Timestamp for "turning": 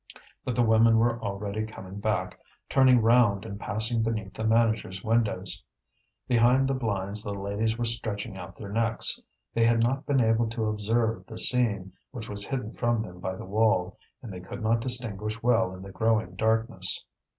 2.69-3.03